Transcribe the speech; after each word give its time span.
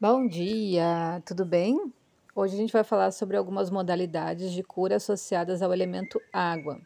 Bom 0.00 0.28
dia, 0.28 1.20
tudo 1.26 1.44
bem? 1.44 1.92
Hoje 2.32 2.54
a 2.54 2.56
gente 2.56 2.72
vai 2.72 2.84
falar 2.84 3.10
sobre 3.10 3.36
algumas 3.36 3.68
modalidades 3.68 4.52
de 4.52 4.62
cura 4.62 4.94
associadas 4.94 5.60
ao 5.60 5.72
elemento 5.72 6.22
água. 6.32 6.80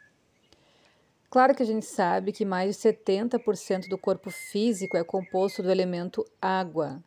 Claro 1.29 1.55
que 1.55 1.63
a 1.63 1.67
gente 1.67 1.85
sabe 1.85 2.33
que 2.33 2.43
mais 2.47 2.75
de 2.75 2.89
70% 2.89 3.87
do 3.87 3.99
corpo 3.99 4.31
físico 4.31 4.97
é 4.97 5.05
composto 5.05 5.63
do 5.63 5.71
elemento 5.71 6.25
água. 6.41 7.05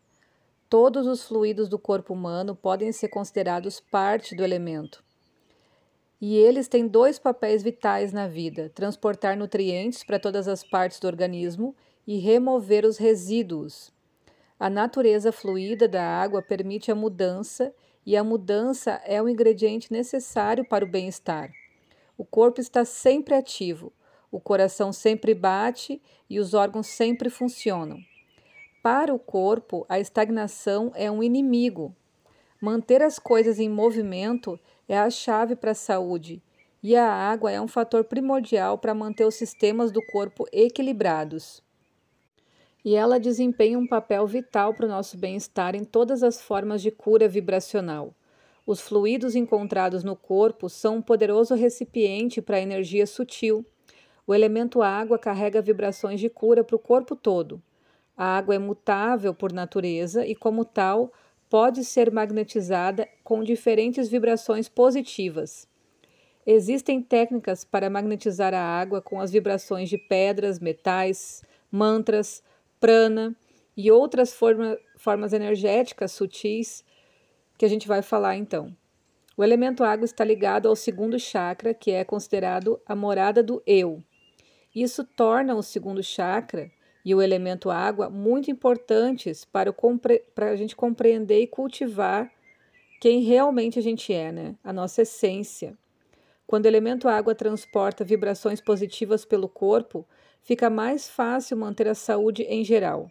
Todos 0.70 1.07
os 1.07 1.23
fluidos 1.23 1.68
do 1.68 1.79
corpo 1.79 2.14
humano 2.14 2.56
podem 2.56 2.92
ser 2.92 3.07
considerados 3.07 3.79
parte 3.79 4.36
do 4.36 4.43
elemento. 4.43 5.04
E 6.21 6.37
eles 6.37 6.68
têm 6.68 6.87
dois 6.87 7.18
papéis 7.18 7.64
vitais 7.64 8.14
na 8.14 8.28
vida: 8.28 8.71
transportar 8.75 9.36
nutrientes 9.36 10.04
para 10.04 10.19
todas 10.19 10.47
as 10.47 10.64
partes 10.64 11.00
do 11.00 11.07
organismo 11.07 11.75
e 12.06 12.19
remover 12.19 12.86
os 12.86 13.00
resíduos. 13.00 13.94
A 14.57 14.69
natureza 14.69 15.33
fluida 15.33 15.86
da 15.86 16.01
água 16.01 16.41
permite 16.41 16.89
a 16.89 16.96
mudança 16.96 17.73
e 18.05 18.15
a 18.15 18.23
mudança 18.23 19.01
é 19.04 19.21
o 19.21 19.27
ingrediente 19.27 19.91
necessário 19.91 20.63
para 20.63 20.86
o 20.86 20.87
bem-estar. 20.87 21.51
O 22.18 22.23
corpo 22.23 22.61
está 22.61 22.86
sempre 22.86 23.36
ativo, 23.36 23.91
o 24.32 24.39
coração 24.39 24.93
sempre 24.93 25.33
bate 25.33 26.01
e 26.29 26.39
os 26.39 26.54
órgãos 26.54 26.87
sempre 26.87 27.29
funcionam. 27.29 27.99
Para 28.82 29.13
o 29.13 29.19
corpo, 29.19 29.86
a 29.89 29.99
estagnação 29.99 30.89
é 30.96 31.11
um 31.11 31.21
inimigo. 31.21 31.93
Manter 32.61 33.03
as 33.03 33.19
coisas 33.19 33.59
em 33.59 33.67
movimento 33.67 34.58
é 34.88 34.97
a 34.97 35.09
chave 35.09 35.58
para 35.58 35.72
a 35.72 35.75
saúde, 35.75 36.41
e 36.81 36.95
a 36.95 37.11
água 37.11 37.52
é 37.52 37.59
um 37.59 37.67
fator 37.67 38.05
primordial 38.05 38.77
para 38.77 38.94
manter 38.94 39.25
os 39.25 39.35
sistemas 39.35 39.91
do 39.91 40.02
corpo 40.05 40.45
equilibrados 40.53 41.64
e 42.86 42.95
ela 42.95 43.19
desempenha 43.19 43.80
um 43.80 43.88
papel 43.88 44.28
vital 44.28 44.72
para 44.72 44.86
o 44.86 44.89
nosso 44.89 45.17
bem-estar 45.17 45.73
em 45.75 45.83
todas 45.83 46.22
as 46.22 46.39
formas 46.39 46.83
de 46.83 46.92
cura 46.92 47.27
vibracional. 47.27 48.14
Os 48.64 48.80
fluidos 48.80 49.36
encontrados 49.36 50.03
no 50.03 50.16
corpo 50.16 50.69
são 50.69 50.97
um 50.97 51.02
poderoso 51.02 51.55
recipiente 51.55 52.44
para 52.44 52.58
a 52.58 52.61
energia 52.61 53.08
sutil. 53.08 53.66
O 54.27 54.36
elemento 54.36 54.83
água 54.83 55.17
carrega 55.17 55.64
vibrações 55.64 56.19
de 56.19 56.30
cura 56.30 56.64
para 56.64 56.75
o 56.75 56.80
corpo 56.80 57.16
todo. 57.16 57.59
A 58.16 58.38
água 58.38 58.53
é 58.53 58.59
mutável 58.59 59.33
por 59.33 59.52
natureza 59.52 60.23
e, 60.23 60.36
como 60.36 60.64
tal, 60.64 61.11
pode 61.49 61.83
ser 61.83 62.11
magnetizada 62.11 63.08
com 63.23 63.44
diferentes 63.44 64.09
vibrações 64.09 64.70
positivas. 64.70 65.67
Existem 66.45 67.02
técnicas 67.02 67.64
para 67.64 67.89
magnetizar 67.89 68.53
a 68.53 68.61
água 68.61 69.02
com 69.02 69.20
as 69.20 69.31
vibrações 69.31 69.89
de 69.89 69.97
pedras, 69.97 70.59
metais, 70.59 71.42
mantras, 71.72 72.44
prana 72.86 73.36
e 73.75 73.91
outras 73.91 74.31
forma, 74.31 74.78
formas 74.95 75.33
energéticas 75.33 76.11
sutis 76.11 76.86
que 77.58 77.66
a 77.66 77.67
gente 77.67 77.88
vai 77.88 78.03
falar 78.03 78.36
então. 78.36 78.77
O 79.36 79.44
elemento 79.44 79.83
água 79.83 80.05
está 80.05 80.23
ligado 80.23 80.69
ao 80.69 80.75
segundo 80.75 81.17
chakra, 81.17 81.73
que 81.73 81.89
é 81.89 82.03
considerado 82.03 82.80
a 82.86 82.95
morada 82.95 83.42
do 83.42 83.59
eu. 83.66 84.03
Isso 84.73 85.03
torna 85.03 85.55
o 85.55 85.64
segundo 85.64 86.03
chakra 86.03 86.72
e 87.03 87.16
o 87.16 87.23
elemento 87.23 87.72
água 87.72 88.08
muito 88.08 88.52
importantes 88.52 89.44
para, 89.44 89.73
para 90.36 90.52
a 90.52 90.55
gente 90.55 90.75
compreender 90.75 91.42
e 91.42 91.47
cultivar 91.47 92.31
quem 93.02 93.23
realmente 93.23 93.80
a 93.80 93.81
gente 93.81 94.14
é, 94.14 94.31
né? 94.31 94.55
A 94.64 94.72
nossa 94.72 95.02
essência. 95.02 95.75
Quando 96.47 96.65
o 96.65 96.67
elemento 96.67 97.07
água 97.07 97.33
transporta 97.33 98.03
vibrações 98.03 98.61
positivas 98.61 99.25
pelo 99.25 99.49
corpo, 99.49 100.05
fica 100.43 100.69
mais 100.69 101.09
fácil 101.09 101.57
manter 101.57 101.87
a 101.87 101.95
saúde 101.95 102.43
em 102.43 102.63
geral. 102.63 103.09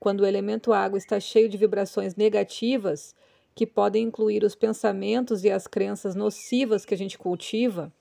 Quando 0.00 0.20
o 0.20 0.26
elemento 0.26 0.72
água 0.72 0.98
está 0.98 1.20
cheio 1.20 1.48
de 1.48 1.56
vibrações 1.56 2.16
negativas, 2.16 3.14
que 3.54 3.66
podem 3.66 4.04
incluir 4.04 4.42
os 4.42 4.56
pensamentos 4.56 5.44
e 5.44 5.50
as 5.50 5.68
crenças 5.68 6.16
nocivas 6.16 6.84
que 6.84 6.92
a 6.92 6.98
gente 6.98 7.16
cultiva, 7.16 7.92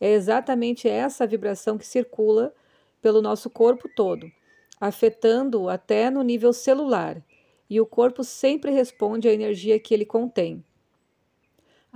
é 0.00 0.12
exatamente 0.12 0.88
essa 0.88 1.24
vibração 1.24 1.78
que 1.78 1.86
circula 1.86 2.52
pelo 3.00 3.22
nosso 3.22 3.48
corpo 3.48 3.88
todo, 3.88 4.30
afetando-o 4.80 5.68
até 5.68 6.10
no 6.10 6.22
nível 6.22 6.52
celular, 6.52 7.22
e 7.70 7.80
o 7.80 7.86
corpo 7.86 8.24
sempre 8.24 8.72
responde 8.72 9.28
à 9.28 9.32
energia 9.32 9.78
que 9.78 9.94
ele 9.94 10.04
contém. 10.04 10.64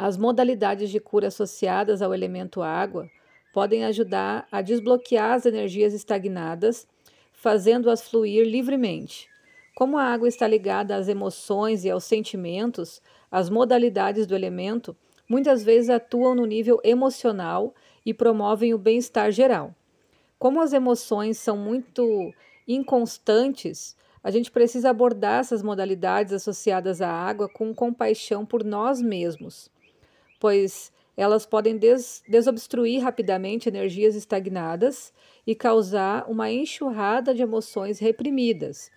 As 0.02 0.16
modalidades 0.16 0.88
de 0.88 0.98
cura 0.98 1.28
associadas 1.28 2.00
ao 2.00 2.14
elemento 2.14 2.62
água 2.62 3.06
podem 3.52 3.84
ajudar 3.84 4.48
a 4.50 4.62
desbloquear 4.62 5.32
as 5.32 5.44
energias 5.44 5.92
estagnadas, 5.92 6.88
fazendo-as 7.34 8.08
fluir 8.08 8.46
livremente. 8.46 9.28
Como 9.74 9.98
a 9.98 10.04
água 10.04 10.26
está 10.26 10.48
ligada 10.48 10.96
às 10.96 11.06
emoções 11.06 11.84
e 11.84 11.90
aos 11.90 12.04
sentimentos, 12.04 13.02
as 13.30 13.50
modalidades 13.50 14.26
do 14.26 14.34
elemento 14.34 14.96
muitas 15.28 15.62
vezes 15.62 15.90
atuam 15.90 16.34
no 16.34 16.46
nível 16.46 16.80
emocional 16.82 17.74
e 18.04 18.14
promovem 18.14 18.72
o 18.72 18.78
bem-estar 18.78 19.30
geral. 19.30 19.74
Como 20.38 20.62
as 20.62 20.72
emoções 20.72 21.36
são 21.36 21.58
muito 21.58 22.32
inconstantes, 22.66 23.94
a 24.24 24.30
gente 24.30 24.50
precisa 24.50 24.88
abordar 24.88 25.40
essas 25.40 25.62
modalidades 25.62 26.32
associadas 26.32 27.02
à 27.02 27.10
água 27.10 27.50
com 27.50 27.74
compaixão 27.74 28.46
por 28.46 28.64
nós 28.64 29.02
mesmos, 29.02 29.70
pois 30.40 30.90
elas 31.16 31.44
podem 31.44 31.76
des 31.76 32.22
desobstruir 32.26 33.02
rapidamente 33.02 33.68
energias 33.68 34.16
estagnadas 34.16 35.12
e 35.46 35.54
causar 35.54 36.28
uma 36.28 36.50
enxurrada 36.50 37.34
de 37.34 37.42
emoções 37.42 37.98
reprimidas. 37.98 38.90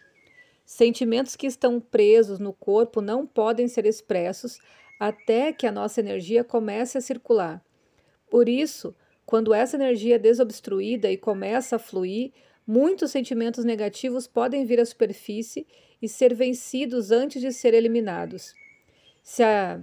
Sentimentos 0.65 1.35
que 1.35 1.45
estão 1.45 1.81
presos 1.81 2.39
no 2.39 2.53
corpo 2.53 3.01
não 3.01 3.27
podem 3.27 3.67
ser 3.67 3.85
expressos 3.85 4.57
até 4.97 5.51
que 5.51 5.67
a 5.67 5.71
nossa 5.71 5.99
energia 5.99 6.43
comece 6.43 6.97
a 6.97 7.01
circular. 7.01 7.61
Por 8.29 8.47
isso, 8.47 8.95
quando 9.25 9.53
essa 9.53 9.75
energia 9.75 10.15
é 10.15 10.19
desobstruída 10.19 11.11
e 11.11 11.17
começa 11.17 11.75
a 11.75 11.79
fluir, 11.79 12.31
muitos 12.65 13.11
sentimentos 13.11 13.65
negativos 13.65 14.27
podem 14.27 14.65
vir 14.65 14.79
à 14.79 14.85
superfície 14.85 15.67
e 16.01 16.07
ser 16.07 16.33
vencidos 16.33 17.11
antes 17.11 17.41
de 17.41 17.51
ser 17.51 17.73
eliminados. 17.73 18.53
Se 19.21 19.43
a 19.43 19.81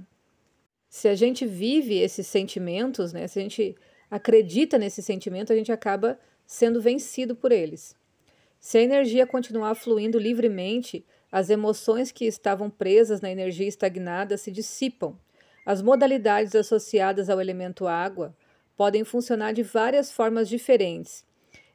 se 0.90 1.06
a 1.06 1.14
gente 1.14 1.46
vive 1.46 1.98
esses 2.00 2.26
sentimentos, 2.26 3.12
né, 3.12 3.28
se 3.28 3.38
a 3.38 3.42
gente 3.42 3.76
acredita 4.10 4.76
nesse 4.76 5.00
sentimento, 5.00 5.52
a 5.52 5.56
gente 5.56 5.70
acaba 5.70 6.18
sendo 6.44 6.82
vencido 6.82 7.36
por 7.36 7.52
eles. 7.52 7.94
Se 8.58 8.76
a 8.76 8.82
energia 8.82 9.24
continuar 9.24 9.76
fluindo 9.76 10.18
livremente, 10.18 11.06
as 11.30 11.48
emoções 11.48 12.10
que 12.10 12.24
estavam 12.24 12.68
presas 12.68 13.20
na 13.20 13.30
energia 13.30 13.68
estagnada 13.68 14.36
se 14.36 14.50
dissipam. 14.50 15.16
As 15.64 15.80
modalidades 15.80 16.56
associadas 16.56 17.30
ao 17.30 17.40
elemento 17.40 17.86
água 17.86 18.36
podem 18.76 19.04
funcionar 19.04 19.52
de 19.52 19.62
várias 19.62 20.10
formas 20.10 20.48
diferentes. 20.48 21.24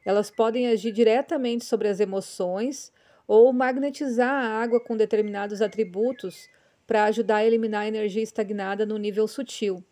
Elas 0.04 0.30
podem 0.30 0.68
agir 0.68 0.92
diretamente 0.92 1.64
sobre 1.64 1.88
as 1.88 2.00
emoções 2.00 2.92
ou 3.26 3.50
magnetizar 3.50 4.30
a 4.30 4.62
água 4.62 4.78
com 4.78 4.94
determinados 4.94 5.62
atributos 5.62 6.50
para 6.86 7.04
ajudar 7.04 7.36
a 7.36 7.44
eliminar 7.44 7.82
a 7.82 7.88
energia 7.88 8.22
estagnada 8.22 8.86
no 8.86 8.96
nível 8.96 9.26
sutil. 9.26 9.84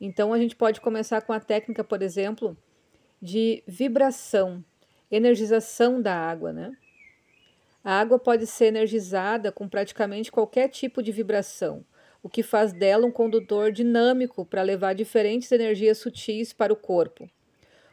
Então, 0.00 0.32
a 0.32 0.38
gente 0.38 0.56
pode 0.56 0.80
começar 0.80 1.20
com 1.22 1.32
a 1.32 1.40
técnica, 1.40 1.84
por 1.84 2.02
exemplo, 2.02 2.56
de 3.20 3.62
vibração, 3.66 4.64
energização 5.10 6.00
da 6.00 6.14
água, 6.14 6.52
né? 6.52 6.72
A 7.82 7.98
água 7.98 8.18
pode 8.18 8.46
ser 8.46 8.66
energizada 8.66 9.50
com 9.50 9.68
praticamente 9.68 10.30
qualquer 10.30 10.68
tipo 10.68 11.02
de 11.02 11.10
vibração, 11.10 11.84
o 12.22 12.28
que 12.28 12.42
faz 12.42 12.72
dela 12.72 13.06
um 13.06 13.10
condutor 13.10 13.72
dinâmico 13.72 14.44
para 14.44 14.62
levar 14.62 14.94
diferentes 14.94 15.50
energias 15.50 15.98
sutis 15.98 16.52
para 16.52 16.72
o 16.72 16.76
corpo. 16.76 17.28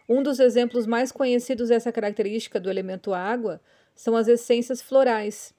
Um 0.07 0.21
dos 0.21 0.39
exemplos 0.39 0.85
mais 0.85 1.11
conhecidos 1.11 1.69
dessa 1.69 1.91
característica 1.91 2.59
do 2.59 2.69
elemento 2.69 3.13
água 3.13 3.61
são 3.95 4.15
as 4.15 4.27
essências 4.27 4.81
florais, 4.81 5.53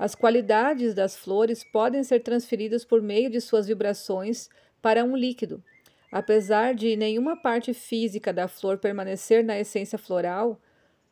as 0.00 0.14
qualidades 0.14 0.94
das 0.94 1.14
flores 1.14 1.62
podem 1.62 2.02
ser 2.02 2.20
transferidas 2.20 2.86
por 2.86 3.02
meio 3.02 3.28
de 3.28 3.38
suas 3.38 3.66
vibrações 3.66 4.48
para 4.80 5.04
um 5.04 5.14
líquido. 5.14 5.62
Apesar 6.10 6.74
de 6.74 6.96
nenhuma 6.96 7.36
parte 7.36 7.74
física 7.74 8.32
da 8.32 8.48
flor 8.48 8.78
permanecer 8.78 9.44
na 9.44 9.60
essência 9.60 9.98
floral, 9.98 10.58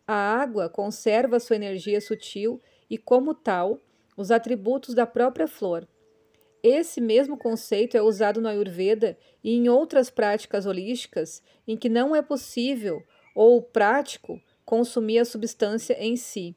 a 0.07 0.15
água 0.15 0.71
conserva 0.71 1.39
sua 1.39 1.57
energia 1.57 2.01
sutil 2.01 2.63
e, 2.89 2.97
como 2.97 3.35
tal, 3.35 3.79
os 4.17 4.31
atributos 4.31 4.95
da 4.95 5.07
própria 5.07 5.47
flor. 5.47 5.87
Esse 6.63 6.99
mesmo 6.99 7.37
conceito 7.37 7.95
é 7.95 8.01
usado 8.01 8.41
no 8.41 8.49
Ayurveda 8.49 9.19
e 9.45 9.55
em 9.55 9.69
outras 9.69 10.09
práticas 10.09 10.65
holísticas 10.65 11.43
em 11.67 11.77
que 11.77 11.91
não 11.91 12.17
é 12.17 12.23
possível 12.23 13.05
ou 13.35 13.61
prático 13.61 14.41
consumir 14.65 15.19
a 15.19 15.27
substância 15.27 15.95
em 16.03 16.17
si. 16.17 16.57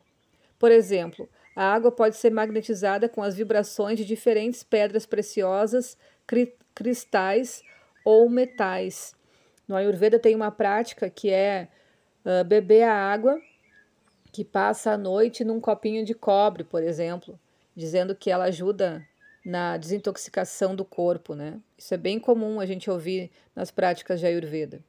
Por 0.58 0.72
exemplo, 0.72 1.28
a 1.56 1.74
água 1.74 1.92
pode 1.92 2.16
ser 2.16 2.32
magnetizada 2.32 3.10
com 3.10 3.22
as 3.22 3.36
vibrações 3.36 3.98
de 3.98 4.06
diferentes 4.06 4.64
pedras 4.64 5.06
preciosas, 5.06 5.98
cri 6.26 6.54
cristais 6.74 7.62
ou 8.06 8.30
metais. 8.30 9.14
No 9.68 9.76
Ayurveda 9.76 10.18
tem 10.18 10.34
uma 10.36 10.52
prática 10.52 11.10
que 11.10 11.30
é 11.30 11.68
uh, 12.26 12.44
beber 12.46 12.84
a 12.84 12.94
água 12.94 13.40
que 14.32 14.46
passa 14.46 14.92
a 14.92 14.98
noite 14.98 15.44
num 15.44 15.60
copinho 15.60 16.06
de 16.06 16.14
cobre, 16.14 16.64
por 16.64 16.82
exemplo. 16.82 17.40
dizendo 17.76 18.16
que 18.16 18.30
ela 18.30 18.46
ajuda 18.46 19.06
na 19.46 19.78
desintoxicação 19.78 20.76
do 20.76 20.86
corpo, 20.86 21.34
né? 21.34 21.60
Isso 21.78 21.94
é 21.94 21.98
bem 21.98 22.20
comum 22.20 22.60
a 22.60 22.66
gente 22.66 22.90
ouvir 22.90 23.32
nas 23.56 23.72
práticas 23.72 24.20
de 24.20 24.26
Ayurveda. 24.26 24.82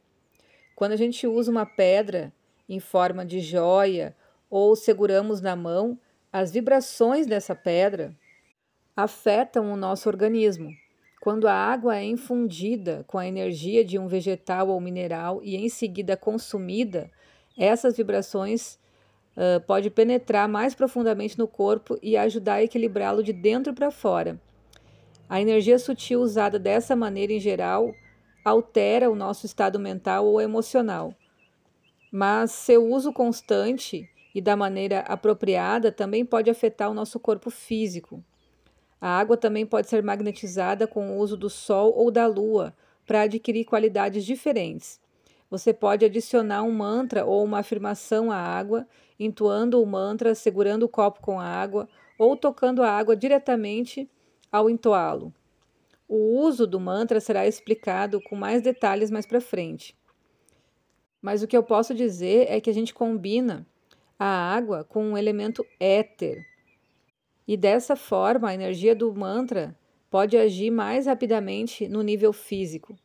Quando 0.75 0.93
a 0.93 0.97
gente 0.97 1.27
usa 1.27 1.51
uma 1.51 1.65
pedra 1.65 2.33
em 2.69 2.81
forma 2.81 3.25
de 3.25 3.41
joia 3.41 4.15
ou 4.51 4.77
seguramos 4.77 5.41
na 5.41 5.57
mão, 5.57 5.99
as 6.33 6.51
vibrações 6.51 7.27
dessa 7.27 7.55
pedra 7.55 8.17
afetam 8.97 9.71
o 9.71 9.77
nosso 9.77 10.09
organismo. 10.09 10.71
Quando 11.21 11.47
a 11.47 11.53
água 11.53 11.97
é 11.97 12.05
infundida 12.05 13.05
com 13.07 13.19
a 13.19 13.27
energia 13.27 13.85
de 13.85 13.99
um 13.99 14.09
vegetal 14.09 14.69
ou 14.69 14.81
mineral 14.81 15.41
e 15.45 15.57
em 15.57 15.69
seguida 15.69 16.17
consumida, 16.17 17.11
essas 17.57 17.97
vibrações 17.97 18.79
uh, 19.37 19.61
pode 19.67 19.91
penetrar 19.91 20.49
mais 20.49 20.75
profundamente 20.75 21.39
no 21.39 21.47
corpo 21.47 21.99
e 22.03 22.17
ajudar 22.17 22.55
a 22.55 22.63
equilibrá-lo 22.65 23.23
de 23.23 23.33
dentro 23.33 23.75
para 23.75 23.91
fora. 23.91 24.41
A 25.29 25.41
energia 25.41 25.79
sutil 25.79 26.21
usada 26.21 26.59
dessa 26.59 26.97
maneira 26.97 27.33
em 27.35 27.41
geral 27.41 27.95
altera 28.45 29.11
o 29.11 29.15
nosso 29.15 29.47
estado 29.47 29.79
mental 29.79 30.27
ou 30.27 30.41
emocional. 30.41 31.15
Mas 32.11 32.51
seu 32.53 32.85
uso 32.85 33.13
constante 33.13 34.11
e 34.35 34.41
da 34.41 34.57
maneira 34.57 35.01
apropriada 35.01 35.93
também 35.93 36.25
pode 36.25 36.51
afetar 36.51 36.91
o 36.91 36.95
nosso 36.95 37.21
corpo 37.21 37.51
físico. 37.51 38.25
A 39.01 39.19
água 39.19 39.37
também 39.37 39.67
pode 39.67 39.89
ser 39.89 40.03
magnetizada 40.03 40.87
com 40.87 41.11
o 41.11 41.19
uso 41.19 41.37
do 41.37 41.51
sol 41.51 41.93
ou 41.97 42.11
da 42.11 42.27
lua 42.27 42.75
para 43.07 43.23
adquirir 43.23 43.65
qualidades 43.65 44.25
diferentes. 44.25 45.01
Você 45.51 45.75
pode 45.75 46.05
adicionar 46.05 46.63
um 46.63 46.73
mantra 46.73 47.27
ou 47.27 47.45
uma 47.45 47.59
afirmação 47.59 48.31
à 48.31 48.37
água, 48.37 48.87
entoando 49.19 49.83
o 49.83 49.87
mantra, 49.87 50.35
segurando 50.35 50.85
o 50.85 50.89
copo 50.89 51.21
com 51.21 51.39
a 51.39 51.45
água 51.45 51.89
ou 52.19 52.37
tocando 52.37 52.83
a 52.83 52.91
água 52.91 53.17
diretamente 53.17 54.09
ao 54.51 54.71
entoá-lo. 54.71 55.35
O 56.09 56.39
uso 56.41 56.67
do 56.67 56.79
mantra 56.79 57.21
será 57.21 57.47
explicado 57.47 58.21
com 58.23 58.37
mais 58.37 58.63
detalhes 58.63 59.11
mais 59.11 59.27
para 59.27 59.41
frente. 59.41 59.97
Mas 61.21 61.43
o 61.43 61.47
que 61.47 61.57
eu 61.57 61.63
posso 61.63 61.95
dizer 61.95 62.47
é 62.49 62.61
que 62.61 62.71
a 62.71 62.75
gente 62.75 62.95
combina 62.95 63.67
a 64.23 64.55
água 64.55 64.85
com 64.85 65.05
um 65.05 65.19
elemento 65.19 65.67
éter. 65.81 66.47
E 67.47 67.57
dessa 67.57 67.97
forma, 67.97 68.49
a 68.51 68.55
energia 68.55 68.95
do 68.95 69.13
mantra 69.13 69.77
pode 70.09 70.37
agir 70.37 70.71
mais 70.71 71.07
rapidamente 71.07 71.89
no 71.89 72.03
nível 72.03 72.33
físico. 72.33 72.97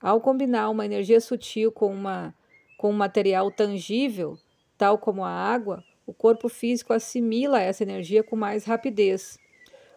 Ao 0.00 0.20
combinar 0.20 0.70
uma 0.70 0.86
energia 0.86 1.20
sutil 1.20 1.70
com, 1.70 1.92
uma, 1.92 2.34
com 2.78 2.90
um 2.90 2.94
material 2.94 3.50
tangível, 3.50 4.38
tal 4.78 4.96
como 4.96 5.24
a 5.24 5.30
água, 5.30 5.84
o 6.06 6.14
corpo 6.14 6.48
físico 6.48 6.92
assimila 6.92 7.60
essa 7.60 7.82
energia 7.82 8.22
com 8.22 8.34
mais 8.34 8.64
rapidez. 8.64 9.38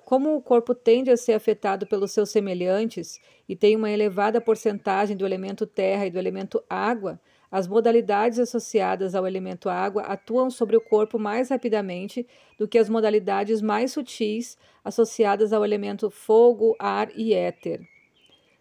Como 0.04 0.36
o 0.36 0.42
corpo 0.42 0.76
tende 0.76 1.10
a 1.10 1.16
ser 1.16 1.34
afetado 1.34 1.88
pelos 1.88 2.12
seus 2.12 2.30
semelhantes 2.30 3.20
e 3.48 3.56
tem 3.56 3.76
uma 3.76 3.92
elevada 3.92 4.42
porcentagem 4.42 5.16
do 5.16 5.26
elemento 5.26 5.66
terra 5.66 6.06
e 6.06 6.12
do 6.12 6.20
elemento 6.20 6.62
água, 6.70 7.20
as 7.52 7.68
modalidades 7.68 8.40
associadas 8.40 9.16
ao 9.16 9.26
elemento 9.26 9.70
água 9.70 10.04
atuam 10.04 10.50
sobre 10.50 10.76
o 10.76 10.82
corpo 10.82 11.18
mais 11.18 11.50
rapidamente 11.50 12.28
do 12.58 12.68
que 12.68 12.78
as 12.78 12.90
modalidades 12.90 13.62
mais 13.62 13.94
sutis 13.94 14.58
associadas 14.84 15.54
ao 15.54 15.64
elemento 15.64 16.10
fogo, 16.10 16.76
ar 16.78 17.10
e 17.16 17.34
éter. 17.34 17.82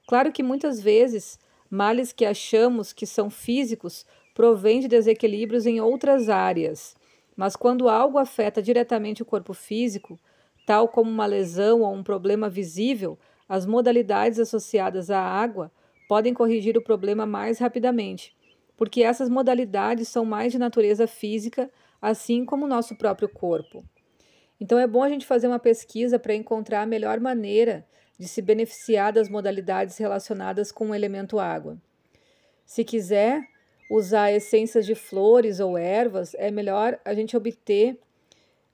Claro 0.07 0.31
que 0.31 0.43
muitas 0.43 0.81
vezes 0.81 1.39
males 1.69 2.13
que 2.13 2.25
achamos 2.25 2.93
que 2.93 3.07
são 3.07 3.29
físicos 3.29 4.07
provêm 4.35 4.81
de 4.81 4.89
desequilíbrios 4.89 5.67
em 5.67 5.81
outras 5.81 6.29
áreas, 6.29 6.95
mas 7.37 7.57
quando 7.57 7.89
algo 7.89 8.19
afeta 8.19 8.63
diretamente 8.63 9.23
o 9.23 9.27
corpo 9.27 9.53
físico, 9.53 10.19
tal 10.67 10.89
como 10.89 11.11
uma 11.11 11.27
lesão 11.27 11.81
ou 11.83 11.93
um 11.93 12.03
problema 12.03 12.49
visível, 12.49 13.19
as 13.49 13.67
modalidades 13.67 14.39
associadas 14.39 15.11
à 15.11 15.21
água 15.21 15.73
podem 16.09 16.35
corrigir 16.35 16.77
o 16.77 16.83
problema 16.83 17.27
mais 17.27 17.59
rapidamente, 17.59 18.36
porque 18.77 19.03
essas 19.03 19.29
modalidades 19.29 20.09
são 20.09 20.25
mais 20.25 20.53
de 20.53 20.59
natureza 20.59 21.07
física, 21.07 21.71
assim 22.01 22.45
como 22.45 22.67
o 22.67 22.69
nosso 22.69 22.97
próprio 22.97 23.29
corpo. 23.29 23.85
Então 24.61 24.79
é 24.79 24.87
bom 24.87 25.03
a 25.03 25.09
gente 25.09 25.27
fazer 25.27 25.47
uma 25.47 25.59
pesquisa 25.59 26.19
para 26.19 26.35
encontrar 26.35 26.83
a 26.83 26.87
melhor 26.87 27.21
maneira 27.21 27.87
de 28.19 28.27
se 28.27 28.41
beneficiar 28.41 29.13
das 29.13 29.29
modalidades 29.29 29.97
relacionadas 29.99 30.73
com 30.73 30.91
o 30.91 30.95
elemento 30.95 31.39
água. 31.39 31.77
Se 32.65 32.83
quiser 32.85 33.43
usar 33.91 34.33
essências 34.33 34.85
de 34.85 34.95
flores 34.95 35.61
ou 35.61 35.77
ervas, 35.77 36.35
é 36.35 36.51
melhor 36.51 36.99
a 37.05 37.15
gente 37.15 37.37
obter 37.37 37.99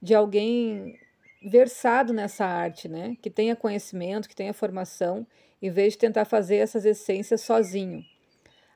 de 0.01 0.15
alguém 0.15 0.97
versado 1.45 2.13
nessa 2.13 2.45
arte, 2.45 2.87
né? 2.87 3.17
Que 3.21 3.29
tenha 3.29 3.55
conhecimento, 3.55 4.29
que 4.29 4.35
tenha 4.35 4.53
formação, 4.53 5.27
em 5.61 5.69
vez 5.69 5.93
de 5.93 5.99
tentar 5.99 6.25
fazer 6.25 6.57
essas 6.57 6.85
essências 6.85 7.41
sozinho. 7.41 8.03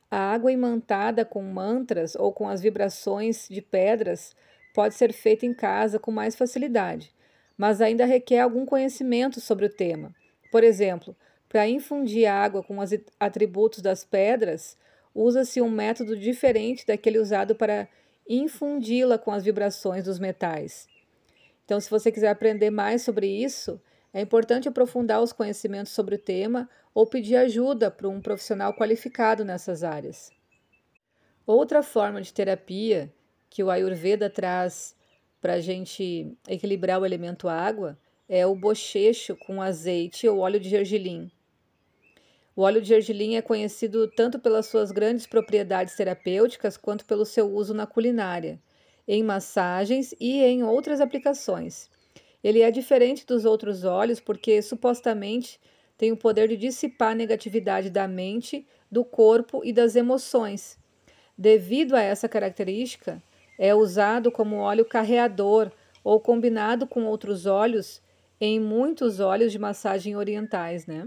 A 0.09 0.31
água 0.31 0.51
imantada 0.51 1.25
com 1.25 1.41
mantras 1.41 2.15
ou 2.15 2.31
com 2.31 2.47
as 2.47 2.61
vibrações 2.61 3.47
de 3.49 3.61
pedras 3.61 4.35
pode 4.73 4.95
ser 4.95 5.11
feita 5.11 5.45
em 5.45 5.53
casa 5.53 5.99
com 5.99 6.11
mais 6.11 6.35
facilidade, 6.35 7.13
mas 7.57 7.81
ainda 7.81 8.05
requer 8.05 8.39
algum 8.39 8.65
conhecimento 8.65 9.41
sobre 9.41 9.65
o 9.65 9.69
tema. 9.69 10.15
Por 10.51 10.63
exemplo, 10.63 11.15
para 11.49 11.67
infundir 11.67 12.25
água 12.25 12.63
com 12.63 12.79
os 12.79 12.91
atributos 13.19 13.81
das 13.81 14.05
pedras, 14.05 14.77
usa-se 15.13 15.61
um 15.61 15.69
método 15.69 16.15
diferente 16.15 16.85
daquele 16.85 17.19
usado 17.19 17.55
para 17.55 17.87
infundi-la 18.29 19.17
com 19.17 19.31
as 19.31 19.43
vibrações 19.43 20.03
dos 20.03 20.19
metais. 20.19 20.87
Então, 21.65 21.79
se 21.79 21.89
você 21.89 22.11
quiser 22.11 22.29
aprender 22.29 22.69
mais 22.69 23.01
sobre 23.01 23.27
isso, 23.27 23.81
é 24.13 24.21
importante 24.21 24.67
aprofundar 24.67 25.21
os 25.21 25.33
conhecimentos 25.33 25.91
sobre 25.91 26.15
o 26.15 26.19
tema 26.19 26.69
ou 26.93 27.05
pedir 27.05 27.35
ajuda 27.35 27.91
para 27.91 28.07
um 28.07 28.21
profissional 28.21 28.73
qualificado 28.73 29.45
nessas 29.45 29.83
áreas. 29.83 30.31
Outra 31.45 31.83
forma 31.83 32.21
de 32.21 32.33
terapia 32.33 33.13
que 33.49 33.63
o 33.63 33.69
Ayurveda 33.69 34.29
traz 34.29 34.95
para 35.39 35.53
a 35.53 35.59
gente 35.59 36.35
equilibrar 36.47 36.99
o 36.99 37.05
elemento 37.05 37.47
água 37.47 37.97
é 38.27 38.45
o 38.45 38.55
bochecho 38.55 39.35
com 39.35 39.61
azeite 39.61 40.27
ou 40.27 40.39
óleo 40.39 40.59
de 40.59 40.69
gergelim. 40.69 41.31
O 42.55 42.63
óleo 42.63 42.81
de 42.81 42.87
gergelim 42.87 43.35
é 43.35 43.41
conhecido 43.41 44.07
tanto 44.07 44.39
pelas 44.39 44.65
suas 44.65 44.91
grandes 44.91 45.27
propriedades 45.27 45.95
terapêuticas 45.95 46.75
quanto 46.75 47.05
pelo 47.05 47.23
seu 47.23 47.47
uso 47.53 47.73
na 47.73 47.85
culinária, 47.85 48.59
em 49.07 49.23
massagens 49.23 50.13
e 50.19 50.41
em 50.41 50.63
outras 50.63 50.99
aplicações. 50.99 51.89
Ele 52.47 52.61
é 52.61 52.71
diferente 52.71 53.25
dos 53.25 53.43
outros 53.43 53.83
óleos 53.83 54.21
porque 54.21 54.61
supostamente 54.61 55.59
tem 55.97 56.13
o 56.13 56.15
poder 56.15 56.47
de 56.47 56.55
dissipar 56.55 57.11
a 57.11 57.15
negatividade 57.15 57.89
da 57.89 58.07
mente, 58.07 58.65
do 58.89 59.03
corpo 59.03 59.59
e 59.65 59.73
das 59.73 59.97
emoções. 59.97 60.79
Devido 61.37 61.93
a 61.93 62.01
essa 62.01 62.29
característica, 62.29 63.21
é 63.59 63.75
usado 63.75 64.31
como 64.31 64.59
óleo 64.59 64.85
carreador 64.85 65.69
ou 66.01 66.21
combinado 66.21 66.87
com 66.87 67.03
outros 67.03 67.45
óleos 67.45 68.01
em 68.39 68.61
muitos 68.61 69.19
óleos 69.19 69.51
de 69.51 69.59
massagem 69.59 70.15
orientais, 70.15 70.87
né? 70.87 71.05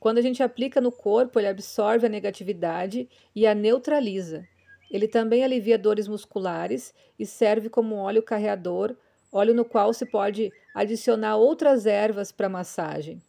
Quando 0.00 0.16
a 0.16 0.22
gente 0.22 0.42
aplica 0.42 0.80
no 0.80 0.90
corpo, 0.90 1.38
ele 1.38 1.48
absorve 1.48 2.06
a 2.06 2.08
negatividade 2.08 3.06
e 3.36 3.46
a 3.46 3.54
neutraliza. 3.54 4.48
Ele 4.90 5.06
também 5.06 5.44
alivia 5.44 5.76
dores 5.76 6.08
musculares 6.08 6.94
e 7.18 7.26
serve 7.26 7.68
como 7.68 7.96
óleo 7.96 8.22
carreador, 8.22 8.96
óleo 9.32 9.54
no 9.54 9.64
qual 9.64 9.94
se 9.94 10.04
pode 10.04 10.52
adicionar 10.74 11.36
outras 11.36 11.86
ervas 11.86 12.30
para 12.30 12.48
massagem. 12.48 13.20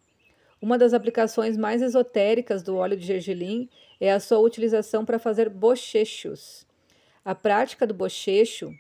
Uma 0.62 0.77
das 0.77 0.93
aplicações 0.93 1.57
mais 1.57 1.81
esotéricas 1.81 2.62
do 2.62 2.75
óleo 2.75 2.95
de 2.95 3.05
gergelim 3.05 3.69
é 4.00 4.12
a 4.12 4.19
sua 4.19 4.39
utilização 4.39 5.03
para 5.03 5.19
fazer 5.19 5.50
bochechos. 5.50 6.65
A 7.24 7.33
prática 7.33 7.88
do 7.88 7.93
bochecho 7.93 8.74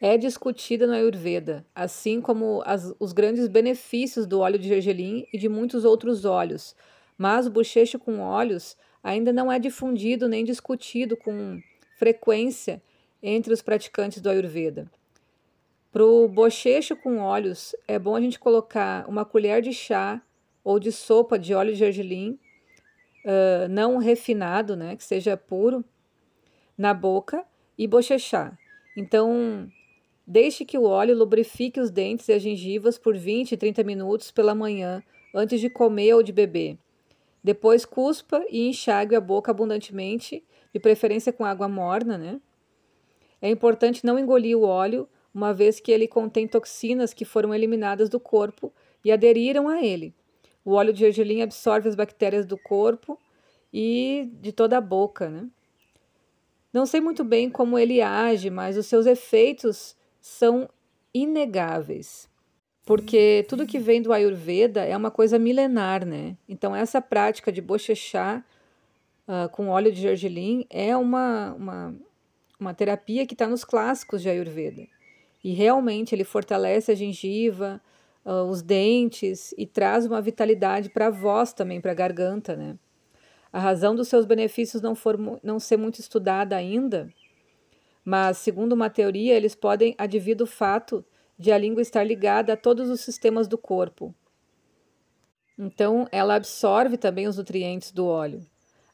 é 0.00 0.16
discutida 0.16 0.86
no 0.86 0.92
Ayurveda, 0.92 1.66
assim 1.74 2.20
como 2.20 2.62
as, 2.64 2.94
os 3.00 3.12
grandes 3.12 3.48
benefícios 3.48 4.26
do 4.26 4.40
óleo 4.40 4.58
de 4.58 4.68
gergelim 4.68 5.26
e 5.32 5.38
de 5.38 5.48
muitos 5.48 5.84
outros 5.84 6.24
óleos. 6.24 6.74
Mas 7.16 7.46
o 7.46 7.50
bochecho 7.50 7.98
com 7.98 8.20
óleos 8.20 8.76
ainda 9.02 9.32
não 9.32 9.50
é 9.50 9.58
difundido 9.58 10.28
nem 10.28 10.44
discutido 10.44 11.16
com 11.16 11.60
frequência 11.98 12.80
entre 13.22 13.52
os 13.52 13.60
praticantes 13.60 14.20
do 14.20 14.30
Ayurveda. 14.30 14.88
Para 15.90 16.04
o 16.04 16.28
bochecho 16.28 16.94
com 16.96 17.18
óleos, 17.18 17.74
é 17.86 17.98
bom 17.98 18.14
a 18.14 18.20
gente 18.20 18.38
colocar 18.38 19.08
uma 19.08 19.24
colher 19.24 19.62
de 19.62 19.72
chá 19.72 20.22
ou 20.62 20.78
de 20.78 20.92
sopa 20.92 21.38
de 21.38 21.54
óleo 21.54 21.72
de 21.72 21.78
gergelim, 21.78 22.38
uh, 23.24 23.68
não 23.70 23.96
refinado, 23.96 24.76
né, 24.76 24.96
que 24.96 25.04
seja 25.04 25.36
puro, 25.36 25.84
na 26.76 26.92
boca 26.92 27.44
e 27.76 27.86
bochechar. 27.86 28.58
Então, 28.96 29.70
Deixe 30.30 30.62
que 30.62 30.76
o 30.76 30.84
óleo 30.84 31.16
lubrifique 31.16 31.80
os 31.80 31.90
dentes 31.90 32.28
e 32.28 32.34
as 32.34 32.42
gengivas 32.42 32.98
por 32.98 33.16
20 33.16 33.52
e 33.52 33.56
30 33.56 33.82
minutos 33.82 34.30
pela 34.30 34.54
manhã, 34.54 35.02
antes 35.34 35.58
de 35.58 35.70
comer 35.70 36.12
ou 36.12 36.22
de 36.22 36.32
beber. 36.32 36.76
Depois 37.42 37.86
cuspa 37.86 38.44
e 38.50 38.68
enxague 38.68 39.16
a 39.16 39.22
boca 39.22 39.50
abundantemente, 39.50 40.44
de 40.70 40.78
preferência 40.78 41.32
com 41.32 41.46
água 41.46 41.66
morna, 41.66 42.18
né? 42.18 42.38
É 43.40 43.48
importante 43.48 44.04
não 44.04 44.18
engolir 44.18 44.58
o 44.58 44.64
óleo, 44.64 45.08
uma 45.38 45.54
vez 45.54 45.78
que 45.78 45.92
ele 45.92 46.08
contém 46.08 46.48
toxinas 46.48 47.14
que 47.14 47.24
foram 47.24 47.54
eliminadas 47.54 48.08
do 48.08 48.18
corpo 48.18 48.72
e 49.04 49.12
aderiram 49.12 49.68
a 49.68 49.80
ele. 49.80 50.12
O 50.64 50.72
óleo 50.72 50.92
de 50.92 50.98
gergelim 50.98 51.42
absorve 51.42 51.88
as 51.88 51.94
bactérias 51.94 52.44
do 52.44 52.58
corpo 52.58 53.16
e 53.72 54.28
de 54.40 54.50
toda 54.50 54.76
a 54.76 54.80
boca, 54.80 55.30
né? 55.30 55.46
Não 56.72 56.84
sei 56.84 57.00
muito 57.00 57.22
bem 57.22 57.48
como 57.48 57.78
ele 57.78 58.02
age, 58.02 58.50
mas 58.50 58.76
os 58.76 58.86
seus 58.86 59.06
efeitos 59.06 59.96
são 60.20 60.68
inegáveis. 61.14 62.28
Porque 62.84 63.46
tudo 63.48 63.66
que 63.66 63.78
vem 63.78 64.02
do 64.02 64.12
Ayurveda 64.12 64.84
é 64.84 64.96
uma 64.96 65.10
coisa 65.10 65.38
milenar, 65.38 66.04
né? 66.04 66.36
Então, 66.48 66.74
essa 66.74 67.00
prática 67.00 67.52
de 67.52 67.62
bochechar 67.62 68.44
uh, 69.26 69.48
com 69.50 69.68
óleo 69.68 69.92
de 69.92 70.00
gergelim 70.00 70.66
é 70.68 70.96
uma, 70.96 71.54
uma, 71.54 71.94
uma 72.58 72.74
terapia 72.74 73.24
que 73.24 73.34
está 73.34 73.46
nos 73.46 73.64
clássicos 73.64 74.20
de 74.20 74.28
Ayurveda. 74.28 74.97
E 75.42 75.52
realmente 75.52 76.14
ele 76.14 76.24
fortalece 76.24 76.92
a 76.92 76.94
gengiva, 76.94 77.80
uh, 78.24 78.42
os 78.44 78.62
dentes 78.62 79.54
e 79.56 79.66
traz 79.66 80.04
uma 80.06 80.20
vitalidade 80.20 80.90
para 80.90 81.06
a 81.06 81.10
voz 81.10 81.52
também, 81.52 81.80
para 81.80 81.92
a 81.92 81.94
garganta, 81.94 82.56
né? 82.56 82.76
A 83.52 83.58
razão 83.58 83.94
dos 83.94 84.08
seus 84.08 84.26
benefícios 84.26 84.82
não, 84.82 84.94
for, 84.94 85.18
não 85.42 85.58
ser 85.58 85.78
muito 85.78 86.00
estudada 86.00 86.54
ainda, 86.54 87.08
mas, 88.04 88.38
segundo 88.38 88.72
uma 88.72 88.90
teoria, 88.90 89.34
eles 89.34 89.54
podem 89.54 89.94
advir 89.98 90.36
do 90.36 90.46
fato 90.46 91.04
de 91.38 91.52
a 91.52 91.58
língua 91.58 91.82
estar 91.82 92.02
ligada 92.02 92.54
a 92.54 92.56
todos 92.56 92.90
os 92.90 93.00
sistemas 93.00 93.46
do 93.46 93.56
corpo. 93.56 94.14
Então, 95.58 96.06
ela 96.10 96.34
absorve 96.34 96.96
também 96.96 97.26
os 97.26 97.36
nutrientes 97.36 97.90
do 97.90 98.06
óleo. 98.06 98.40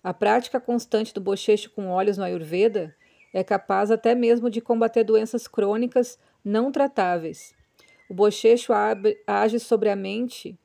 A 0.03 0.13
prática 0.13 0.61
constante 0.61 1.15
do 1.15 1.21
bochecho 1.21 1.71
com 1.71 1.89
óleos 1.89 2.19
no 2.19 2.25
Ayurveda 2.25 2.95
é 3.33 3.43
capaz 3.43 3.91
até 3.91 4.15
mesmo 4.15 4.51
de 4.51 4.61
combater 4.61 5.05
doenças 5.05 5.47
crônicas 5.49 6.19
não 6.45 6.71
tratáveis. 6.71 7.55
O 8.09 8.15
bochecho 8.15 8.73
age 9.27 9.59
sobre 9.59 9.89
a 9.89 9.97
mente, 9.97 10.59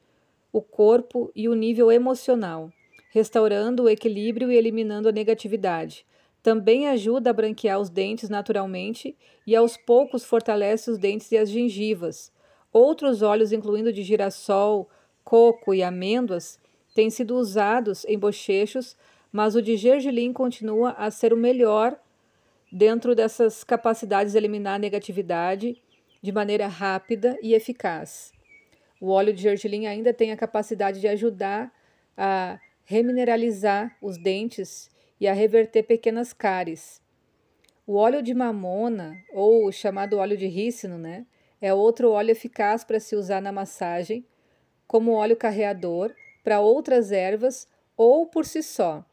o 0.52 0.62
corpo 0.62 1.32
e 1.34 1.48
o 1.48 1.54
nível 1.54 1.92
emocional, 1.92 2.70
restaurando 3.12 3.84
o 3.84 3.90
equilíbrio 3.90 4.52
e 4.52 4.58
eliminando 4.58 5.08
a 5.08 5.12
negatividade. 5.12 6.06
Também 6.44 6.88
ajuda 6.88 7.30
a 7.30 7.34
branquear 7.34 7.80
os 7.80 7.90
dentes 7.90 8.30
naturalmente 8.30 9.16
e 9.46 9.56
aos 9.56 9.78
poucos 9.78 10.24
fortalece 10.24 10.92
os 10.92 10.98
dentes 10.98 11.32
e 11.32 11.38
as 11.38 11.50
gengivas. 11.50 12.32
Outros 12.72 13.22
óleos, 13.22 13.52
incluindo 13.52 13.92
de 13.92 14.04
girassol, 14.04 14.90
coco 15.24 15.74
e 15.74 15.82
amêndoas, 15.82 16.60
têm 16.94 17.10
sido 17.10 17.36
usados 17.36 18.06
em 18.06 18.18
bochechos, 18.18 18.98
mas 19.32 19.56
o 19.56 19.62
de 19.62 19.78
gergelim 19.78 20.34
continua 20.34 20.92
a 20.92 21.12
ser 21.12 21.34
o 21.34 21.38
melhor 21.38 22.00
dentro 22.72 23.16
dessas 23.16 23.64
capacidades 23.64 24.34
de 24.34 24.38
eliminar 24.38 24.76
a 24.76 24.80
negatividade 24.80 25.82
de 26.22 26.32
maneira 26.32 26.68
rápida 26.68 27.38
e 27.42 27.54
eficaz. 27.54 28.32
O 29.02 29.10
óleo 29.10 29.34
de 29.34 29.42
gergelim 29.42 29.88
ainda 29.88 30.14
tem 30.14 30.32
a 30.32 30.38
capacidade 30.38 31.00
de 31.00 31.08
ajudar 31.08 31.72
a 32.18 32.60
remineralizar 32.84 33.96
os 34.02 34.18
dentes 34.18 34.92
e 35.20 35.28
a 35.28 35.34
reverter 35.34 35.84
pequenas 35.84 36.34
cáries. 36.34 37.02
O 37.88 37.96
óleo 37.96 38.22
de 38.22 38.34
mamona, 38.34 39.16
ou 39.34 39.72
chamado 39.72 40.18
óleo 40.18 40.38
de 40.38 40.48
rícino, 40.48 40.98
né, 40.98 41.26
é 41.62 41.74
outro 41.74 42.12
óleo 42.12 42.32
eficaz 42.32 42.84
para 42.84 43.00
se 43.00 43.16
usar 43.16 43.42
na 43.42 43.52
massagem, 43.52 44.26
como 44.88 45.14
óleo 45.14 45.36
carreador 45.36 46.14
para 46.44 46.60
outras 46.60 47.12
ervas 47.12 47.68
ou 47.96 48.28
por 48.28 48.46
si 48.46 48.62
só. 48.62 49.04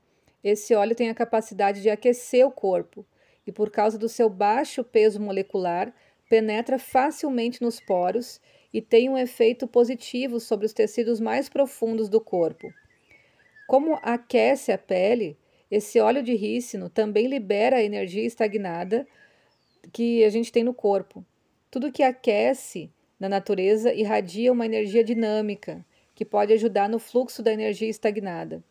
Esse 0.42 0.74
óleo 0.74 0.94
tem 0.94 1.10
a 1.10 1.14
capacidade 1.14 1.80
de 1.80 1.90
aquecer 1.90 2.46
o 2.46 2.50
corpo 2.50 3.04
e, 3.46 3.52
por 3.52 3.70
causa 3.70 3.96
do 3.98 4.08
seu 4.08 4.28
baixo 4.28 4.82
peso 4.82 5.20
molecular, 5.20 5.94
penetra 6.28 6.78
facilmente 6.78 7.62
nos 7.62 7.78
poros 7.80 8.40
e 8.72 8.82
tem 8.82 9.08
um 9.08 9.16
efeito 9.16 9.66
positivo 9.66 10.40
sobre 10.40 10.66
os 10.66 10.72
tecidos 10.72 11.20
mais 11.20 11.48
profundos 11.48 12.08
do 12.08 12.20
corpo. 12.20 12.72
Como 13.66 13.98
aquece 14.02 14.72
a 14.72 14.78
pele, 14.78 15.36
esse 15.70 15.98
óleo 15.98 16.22
de 16.22 16.34
rícino 16.34 16.88
também 16.88 17.26
libera 17.26 17.76
a 17.76 17.82
energia 17.82 18.24
estagnada 18.24 19.06
que 19.92 20.24
a 20.24 20.30
gente 20.30 20.52
tem 20.52 20.62
no 20.62 20.74
corpo. 20.74 21.24
Tudo 21.70 21.92
que 21.92 22.02
aquece 22.02 22.90
na 23.18 23.28
natureza 23.28 23.92
irradia 23.92 24.52
uma 24.52 24.66
energia 24.66 25.02
dinâmica 25.02 25.84
que 26.14 26.24
pode 26.24 26.52
ajudar 26.52 26.88
no 26.88 26.98
fluxo 26.98 27.42
da 27.42 27.52
energia 27.52 27.88
estagnada. 27.88 28.62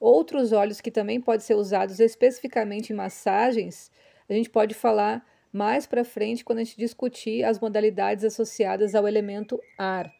Outros 0.00 0.52
óleos 0.52 0.80
que 0.80 0.90
também 0.90 1.20
podem 1.20 1.44
ser 1.44 1.54
usados 1.54 1.98
especificamente 2.00 2.92
em 2.92 2.96
massagens, 2.96 3.90
a 4.28 4.34
gente 4.34 4.50
pode 4.50 4.74
falar 4.74 5.26
mais 5.52 5.86
para 5.86 6.04
frente 6.04 6.44
quando 6.44 6.58
a 6.58 6.64
gente 6.64 6.76
discutir 6.76 7.44
as 7.44 7.58
modalidades 7.58 8.24
associadas 8.24 8.94
ao 8.94 9.08
elemento 9.08 9.60
ar. 9.76 10.12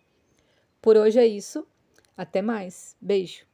Por 0.81 0.97
hoje 0.97 1.19
é 1.19 1.27
isso. 1.27 1.67
Até 2.17 2.43
mais. 2.43 2.97
Beijo. 3.00 3.47